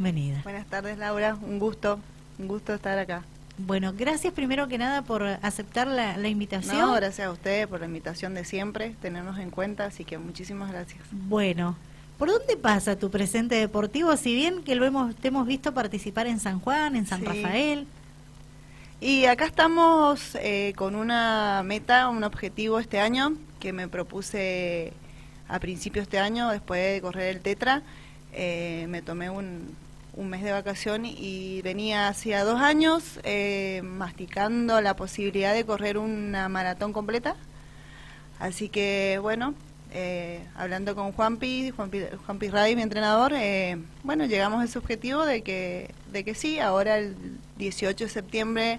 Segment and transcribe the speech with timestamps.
[0.00, 0.40] Bienvenida.
[0.44, 1.36] Buenas tardes, Laura.
[1.42, 2.00] Un gusto,
[2.38, 3.22] un gusto estar acá.
[3.58, 6.78] Bueno, gracias primero que nada por aceptar la, la invitación.
[6.78, 10.70] No, gracias a ustedes por la invitación de siempre, tenernos en cuenta, así que muchísimas
[10.72, 11.02] gracias.
[11.12, 11.76] Bueno,
[12.18, 14.16] ¿por dónde pasa tu presente deportivo?
[14.16, 17.26] Si bien que lo hemos, te hemos visto participar en San Juan, en San Sí.
[17.26, 17.86] Rafael.
[19.02, 24.94] Y acá estamos eh, con una meta, un objetivo este año que me propuse
[25.46, 27.82] a principios de este año, después de correr el Tetra.
[28.32, 29.76] Eh, me tomé un,
[30.14, 35.98] un mes de vacación y venía hacía dos años eh, masticando la posibilidad de correr
[35.98, 37.36] una maratón completa.
[38.38, 39.54] Así que bueno,
[39.92, 45.24] eh, hablando con Juanpi, Juanpi, Juanpi Ray, mi entrenador, eh, bueno, llegamos a ese objetivo
[45.24, 47.16] de que, de que sí, ahora el
[47.58, 48.78] 18 de septiembre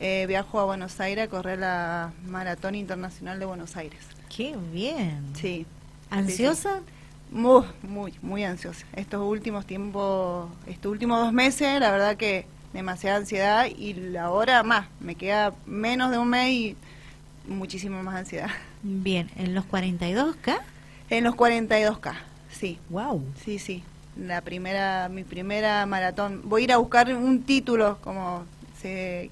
[0.00, 4.00] eh, viajo a Buenos Aires a correr la Maratón Internacional de Buenos Aires.
[4.34, 5.32] Qué bien.
[5.34, 5.64] Sí,
[6.10, 6.80] ¿Ansiosa?
[7.30, 8.86] Muy, muy, muy ansiosa.
[8.94, 14.86] Estos últimos tiempos, estos últimos dos meses, la verdad que demasiada ansiedad y ahora más,
[15.00, 16.76] me queda menos de un mes y
[17.46, 18.50] muchísima más ansiedad.
[18.82, 20.58] Bien, ¿en los 42K?
[21.10, 22.14] En los 42K,
[22.50, 22.78] sí.
[22.90, 23.24] Wow.
[23.44, 23.82] Sí, sí.
[24.16, 26.42] La primera, mi primera maratón.
[26.44, 28.44] Voy a ir a buscar un título, como
[28.80, 29.30] se,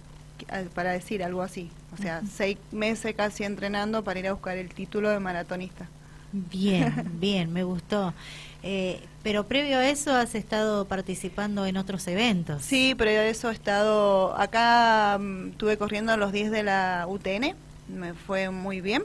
[0.74, 1.70] para decir algo así.
[1.92, 5.88] O sea, seis meses casi entrenando para ir a buscar el título de maratonista.
[6.50, 8.12] Bien, bien, me gustó.
[8.62, 12.62] Eh, pero previo a eso has estado participando en otros eventos.
[12.62, 17.54] Sí, pero eso he estado acá, mm, estuve corriendo los 10 de la UTN,
[17.88, 19.02] me fue muy bien.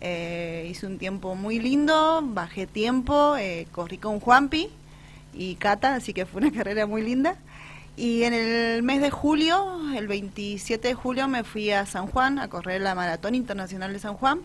[0.00, 4.68] Eh, hice un tiempo muy lindo, bajé tiempo, eh, corrí con Juanpi
[5.34, 7.36] y Cata, así que fue una carrera muy linda.
[7.96, 12.38] Y en el mes de julio, el 27 de julio, me fui a San Juan
[12.38, 14.40] a correr la Maratón Internacional de San Juan.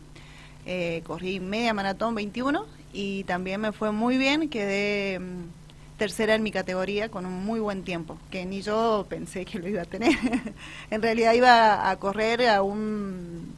[0.66, 6.44] Eh, corrí media maratón 21 y también me fue muy bien, quedé mm, tercera en
[6.44, 9.86] mi categoría con un muy buen tiempo, que ni yo pensé que lo iba a
[9.86, 10.14] tener.
[10.92, 13.54] en realidad iba a correr a un,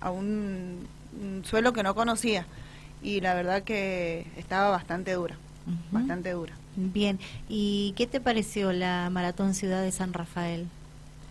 [0.00, 0.86] a un,
[1.20, 2.46] un suelo que no conocía
[3.02, 5.36] y la verdad que estaba bastante dura,
[5.90, 6.54] bastante dura.
[6.76, 10.66] Bien, ¿y qué te pareció la Maratón Ciudad de San Rafael?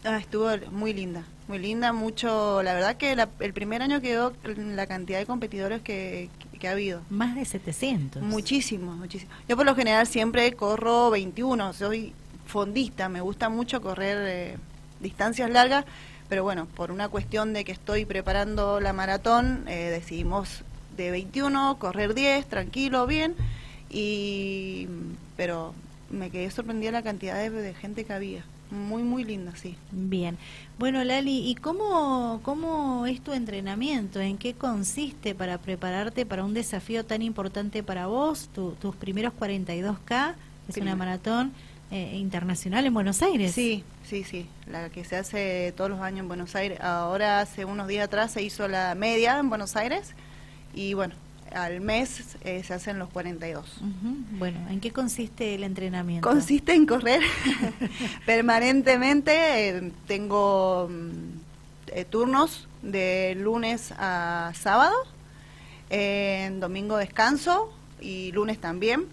[0.03, 4.33] Ah, estuvo muy linda, muy linda, mucho, la verdad que la- el primer año quedó
[4.75, 7.01] la cantidad de competidores que, que ha habido.
[7.09, 8.21] Más de 700.
[8.23, 9.31] Muchísimo, muchísimo.
[9.47, 12.13] Yo por lo general siempre corro 21, soy
[12.45, 14.57] fondista, me gusta mucho correr eh,
[14.99, 15.85] distancias largas,
[16.29, 20.63] pero bueno, por una cuestión de que estoy preparando la maratón, eh, decidimos
[20.97, 23.35] de 21 correr 10, tranquilo, bien,
[23.89, 24.87] y
[25.35, 25.73] pero
[26.09, 28.43] me quedé sorprendida la cantidad de, de gente que había.
[28.69, 29.75] Muy, muy linda, sí.
[29.91, 30.37] Bien.
[30.77, 34.19] Bueno, Lali, ¿y cómo, cómo es tu entrenamiento?
[34.19, 38.49] ¿En qué consiste para prepararte para un desafío tan importante para vos?
[38.53, 40.35] Tu- tus primeros 42K,
[40.67, 41.53] es una maratón
[41.91, 43.53] eh, internacional en Buenos Aires.
[43.53, 46.81] Sí, sí, sí, la que se hace todos los años en Buenos Aires.
[46.81, 50.13] Ahora, hace unos días atrás, se hizo la media en Buenos Aires
[50.73, 51.15] y bueno,
[51.53, 53.77] al mes eh, se hacen los 42.
[53.77, 54.15] Ujú.
[54.39, 56.27] Bueno, ¿en qué consiste el entrenamiento?
[56.27, 57.21] Consiste en correr
[58.25, 59.69] permanentemente.
[59.69, 64.95] eh, tengo mm, eh, turnos de lunes a sábado.
[65.89, 67.71] eh, en domingo descanso
[68.01, 69.05] y lunes también.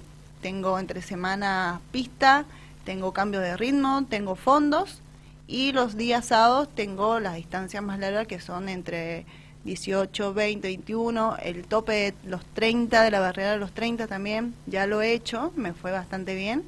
[0.42, 2.44] Tengo entre semana pista,
[2.84, 5.00] tengo cambio de ritmo, tengo fondos
[5.46, 9.24] y los días sábados tengo las distancias más largas que son entre
[9.64, 14.54] 18, 20, 21, el tope de los 30, de la barrera de los 30 también,
[14.66, 16.62] ya lo he hecho, me fue bastante bien.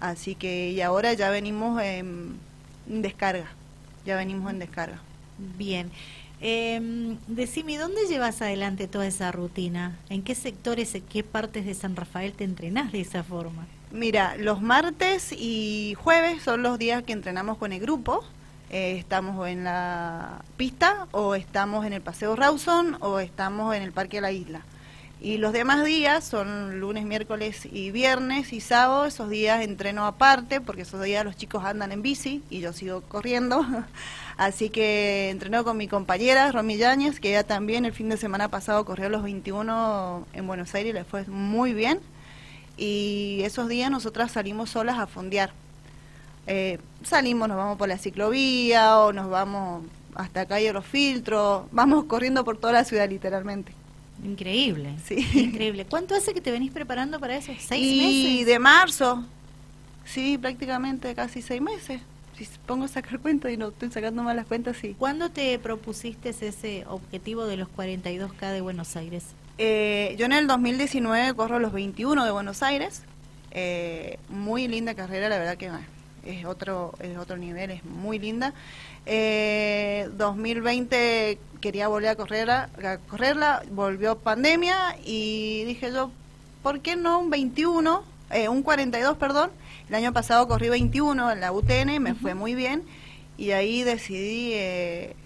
[0.00, 2.38] Así que y ahora ya venimos en
[2.86, 3.46] descarga,
[4.04, 5.00] ya venimos en descarga.
[5.56, 5.90] Bien.
[6.40, 9.98] Eh, decime, ¿dónde llevas adelante toda esa rutina?
[10.10, 13.66] ¿En qué sectores, en qué partes de San Rafael te entrenás de esa forma?
[13.92, 18.24] Mira, los martes y jueves son los días que entrenamos con el grupo.
[18.74, 23.92] Eh, estamos en la pista o estamos en el Paseo Rawson o estamos en el
[23.92, 24.62] Parque de la Isla.
[25.20, 29.04] Y los demás días son lunes, miércoles y viernes y sábado.
[29.04, 33.02] Esos días entreno aparte porque esos días los chicos andan en bici y yo sigo
[33.02, 33.64] corriendo.
[34.36, 38.48] Así que entreno con mi compañera Romy Yáñez, que ella también el fin de semana
[38.48, 42.00] pasado corrió los 21 en Buenos Aires le fue muy bien
[42.76, 45.52] y esos días nosotras salimos solas a fondear.
[46.46, 52.04] Eh, salimos, nos vamos por la ciclovía o nos vamos hasta calle Los Filtros, vamos
[52.04, 53.72] corriendo por toda la ciudad literalmente.
[54.22, 54.94] Increíble.
[55.04, 55.26] Sí.
[55.34, 55.86] Increíble.
[55.86, 57.52] ¿Cuánto hace que te venís preparando para eso?
[57.58, 58.46] ¿Seis y meses?
[58.46, 59.24] de marzo,
[60.04, 62.00] sí, prácticamente casi seis meses.
[62.36, 64.96] Si pongo a sacar cuentas y no estoy sacando mal las cuentas, sí.
[64.98, 69.24] ¿Cuándo te propusiste ese objetivo de los 42K de Buenos Aires?
[69.56, 73.02] Eh, yo en el 2019 corro los 21 de Buenos Aires.
[73.52, 75.70] Eh, muy linda carrera, la verdad que
[76.26, 78.52] es otro, es otro nivel, es muy linda.
[79.06, 86.10] Eh, 2020 quería volver a correrla, a correrla, volvió pandemia y dije yo,
[86.62, 89.50] ¿por qué no un 21, eh, un 42, perdón?
[89.88, 92.82] El año pasado corrí 21 en la UTN, me fue muy bien
[93.36, 95.16] y ahí decidí eh,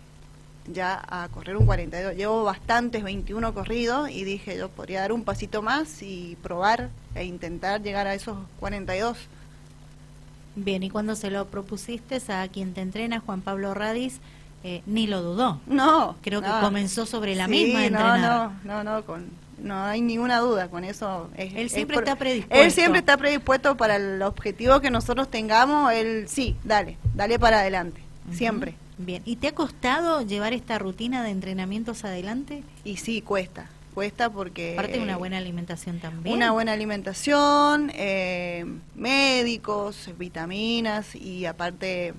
[0.67, 2.15] ya a correr un 42.
[2.15, 7.25] Llevo bastantes 21 corridos y dije yo podría dar un pasito más y probar e
[7.25, 9.29] intentar llegar a esos 42.
[10.65, 14.21] Bien, y cuando se lo propusiste a quien te entrena, Juan Pablo Radis,
[14.65, 15.61] eh, ni lo dudó.
[15.67, 16.17] No.
[16.21, 18.51] Creo que comenzó sobre la misma entrenar.
[18.65, 19.31] No, no, no, con,
[19.63, 21.31] no hay ninguna duda con eso.
[21.37, 22.65] él siempre está predispuesto.
[22.65, 25.93] Él siempre está predispuesto para el objetivo que nosotros tengamos.
[25.93, 28.01] Él sí, dale, dale para adelante,
[28.33, 28.75] siempre.
[28.99, 32.65] Bien, ¿y te ha costado llevar esta rutina de entrenamientos adelante?
[32.83, 34.75] Y sí, cuesta, cuesta porque...
[34.75, 36.37] Aparte de una buena alimentación también.
[36.37, 38.65] Una buena alimentación, eh,
[38.95, 42.15] médicos, vitaminas y aparte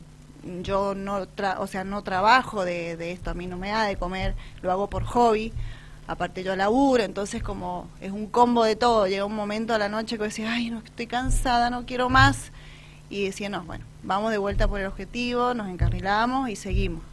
[0.61, 1.25] yo no,
[1.57, 4.73] o sea, no trabajo de, de esto, a mí no me da de comer, lo
[4.73, 5.53] hago por hobby
[6.05, 9.87] aparte yo laburo, entonces como es un combo de todo, llega un momento a la
[9.87, 12.51] noche que decía, ay, no, estoy cansada, no quiero más,
[13.09, 17.03] y decía, no, bueno, vamos de vuelta por el objetivo, nos encarrilamos y seguimos.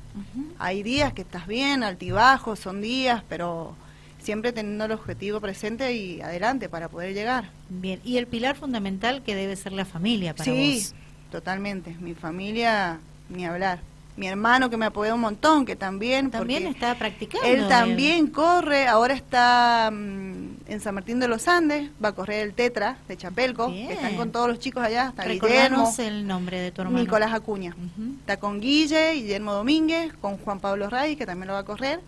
[0.59, 3.75] Hay días que estás bien, altibajos, son días, pero
[4.19, 7.51] siempre teniendo el objetivo presente y adelante para poder llegar.
[7.69, 10.61] Bien, y el pilar fundamental que debe ser la familia para vos.
[10.61, 10.89] Sí,
[11.31, 11.97] totalmente.
[12.01, 12.99] Mi familia,
[13.29, 13.81] ni hablar
[14.17, 16.31] mi hermano que me apoyó un montón, que también...
[16.31, 17.47] También está practicando.
[17.47, 22.43] Él también corre, ahora está mm, en San Martín de los Andes, va a correr
[22.43, 25.93] el Tetra de Chapelco, que están con todos los chicos allá, está Guillermo.
[25.99, 26.99] el nombre de tu hermano.
[26.99, 27.77] Nicolás Acuña.
[28.21, 32.01] Está con Guille, Guillermo Domínguez, con Juan Pablo Ray, que también lo va a correr.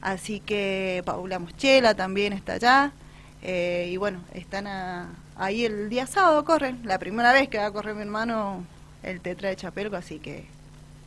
[0.00, 2.92] Así que Paula Moschela también está allá.
[3.42, 4.66] Eh, y bueno, están
[5.36, 6.80] ahí el día sábado, corren.
[6.84, 8.64] La primera vez que va a correr mi hermano
[9.02, 10.44] el Tetra de Chapelco, así que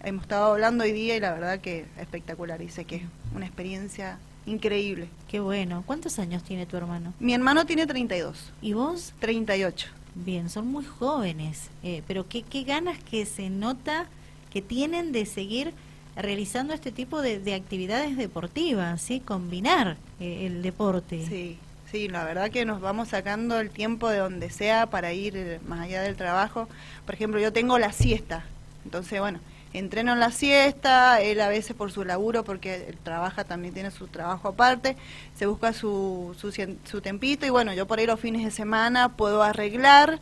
[0.03, 2.59] hemos estado hablando hoy día y la verdad que espectacular.
[2.59, 3.03] Dice que es
[3.35, 5.07] una experiencia increíble.
[5.27, 5.83] Qué bueno.
[5.85, 7.13] ¿Cuántos años tiene tu hermano?
[7.19, 8.51] Mi hermano tiene 32.
[8.61, 9.13] ¿Y vos?
[9.19, 9.87] 38.
[10.15, 14.05] Bien, son muy jóvenes, eh, pero qué, qué ganas que se nota
[14.51, 15.73] que tienen de seguir
[16.15, 19.19] realizando este tipo de, actividades deportivas, ¿sí?
[19.19, 21.25] Combinar eh, el deporte.
[21.27, 21.57] Sí,
[21.91, 25.59] sí, la verdad que nos vamos sacando el tiempo de donde sea para ir eh,
[25.67, 26.67] más allá del trabajo.
[27.05, 28.45] Por ejemplo, yo tengo la siesta,
[28.85, 29.39] entonces, bueno,
[29.73, 33.91] entreno en la siesta, él a veces por su laburo, porque él trabaja, también tiene
[33.91, 34.95] su trabajo aparte,
[35.35, 39.09] se busca su, su, su tempito y bueno, yo por ahí los fines de semana
[39.09, 40.19] puedo arreglar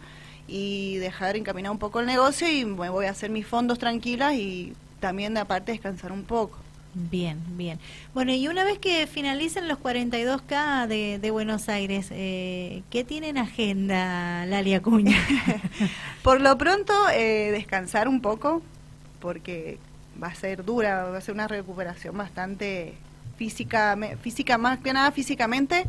[0.48, 4.34] y dejar encaminar un poco el negocio y me voy a hacer mis fondos tranquilas
[4.34, 6.58] y también de aparte descansar un poco.
[6.94, 7.80] Bien, bien.
[8.14, 13.38] Bueno, y una vez que finalicen los 42K de, de Buenos Aires, eh, ¿qué tienen
[13.38, 15.18] agenda, Lalia Cuña?
[16.24, 18.62] Por lo pronto, eh, descansar un poco,
[19.22, 19.78] porque
[20.22, 22.94] va a ser dura, va a ser una recuperación bastante
[23.38, 25.86] física, física más que nada físicamente,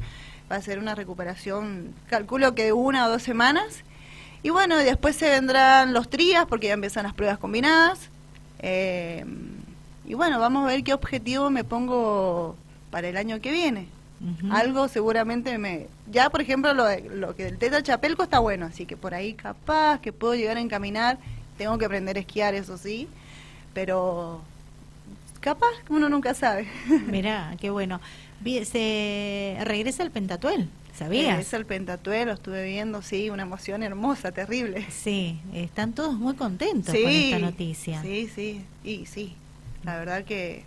[0.50, 3.82] va a ser una recuperación, calculo que de una o dos semanas.
[4.44, 8.11] Y bueno, después se vendrán los trías, porque ya empiezan las pruebas combinadas.
[8.62, 9.24] Eh,
[10.06, 12.56] y bueno, vamos a ver qué objetivo me pongo
[12.90, 13.88] para el año que viene.
[14.50, 15.88] Algo seguramente me...
[16.08, 19.34] Ya, por ejemplo, lo, lo que del Teta Chapelco está bueno, así que por ahí
[19.34, 21.18] capaz que puedo llegar a encaminar.
[21.58, 23.08] Tengo que aprender a esquiar, eso sí
[23.72, 24.40] pero
[25.40, 26.68] capaz uno nunca sabe.
[27.06, 28.00] Mirá, qué bueno.
[28.44, 31.28] Se regresa el Pentatuel, ¿sabías?
[31.28, 34.86] Regresa el Pentatuel, lo estuve viendo, sí, una emoción hermosa, terrible.
[34.90, 38.02] Sí, están todos muy contentos con esta noticia.
[38.02, 39.34] Sí, sí, y sí,
[39.84, 40.64] la verdad que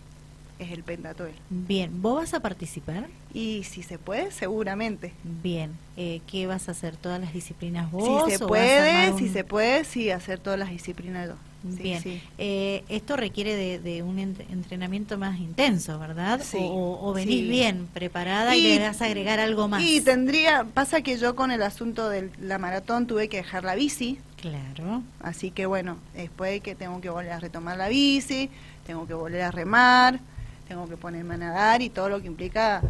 [0.58, 1.34] es el Pentatuel.
[1.50, 3.06] Bien, ¿vos vas a participar?
[3.32, 5.12] Y si se puede, seguramente.
[5.42, 6.96] Bien, eh, ¿qué vas a hacer?
[6.96, 8.30] ¿Todas las disciplinas vos?
[8.30, 11.34] Si se puede, si se puede, sí, hacer todas las disciplinas yo.
[11.62, 12.02] Bien,
[12.38, 16.40] Eh, esto requiere de, un entrenamiento más intenso, ¿verdad?
[16.54, 19.82] O, o, venís bien preparada y, le das a agregar algo más.
[19.82, 23.74] Y tendría, pasa que yo con el asunto de la maratón tuve que dejar la
[23.74, 24.18] bici.
[24.40, 25.02] Claro.
[25.20, 28.48] Así que bueno, después que tengo que volver a retomar la bici,
[28.86, 30.20] tengo que volver a remar,
[30.68, 32.82] tengo que ponerme a nadar y todo lo que implica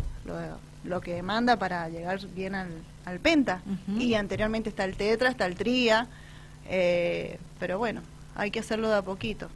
[0.84, 2.70] lo, que demanda para llegar bien al,
[3.04, 3.62] al penta.
[3.98, 6.08] Y anteriormente está el tetra, está el tría,
[6.68, 8.02] eh, pero bueno,
[8.34, 9.48] hay que hacerlo de a poquito.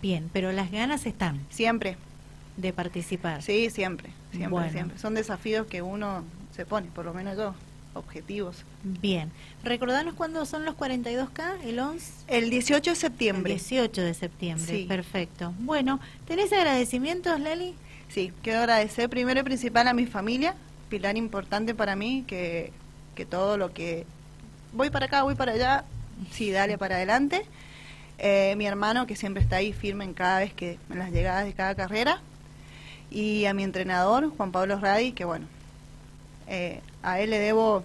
[0.00, 1.40] Bien, pero las ganas están.
[1.50, 1.96] Siempre.
[2.56, 3.42] De participar.
[3.42, 4.98] Sí, siempre, siempre, siempre.
[4.98, 7.54] Son desafíos que uno se pone, por lo menos yo,
[7.94, 8.64] objetivos.
[8.82, 9.30] Bien.
[9.64, 12.12] Recordanos cuándo son los 42K, el 11.
[12.28, 13.52] El 18 de septiembre.
[13.52, 14.84] El 18 de septiembre, sí.
[14.86, 15.54] perfecto.
[15.58, 17.74] Bueno, ¿tenés agradecimientos, Leli?
[18.08, 20.54] Sí, quiero agradecer primero y principal a mi familia,
[20.88, 22.72] pilar importante para mí, que,
[23.14, 24.06] que todo lo que
[24.72, 25.84] voy para acá, voy para allá,
[26.32, 27.44] sí, dale para adelante.
[28.18, 31.44] Eh, mi hermano, que siempre está ahí firme en cada vez que, en las llegadas
[31.44, 32.20] de cada carrera.
[33.10, 35.46] Y a mi entrenador, Juan Pablo Radi, que bueno,
[36.46, 37.84] eh, a él le debo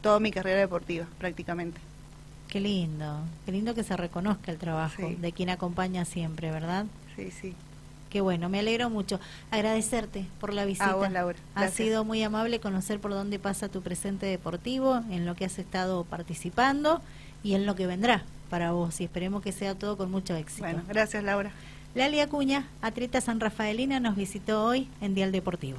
[0.00, 1.80] toda mi carrera deportiva, prácticamente.
[2.48, 6.86] Qué lindo, qué lindo que se reconozca el trabajo de quien acompaña siempre, ¿verdad?
[7.16, 7.54] Sí, sí.
[8.10, 9.18] Qué bueno, me alegro mucho.
[9.50, 10.94] Agradecerte por la visita.
[11.54, 15.58] Ha sido muy amable conocer por dónde pasa tu presente deportivo, en lo que has
[15.58, 17.00] estado participando
[17.42, 19.00] y en lo que vendrá para vos.
[19.00, 20.64] Y esperemos que sea todo con mucho éxito.
[20.64, 21.52] Bueno, gracias Laura.
[21.94, 25.78] Lali Acuña, atleta san rafaelina, nos visitó hoy en Dial Deportivo.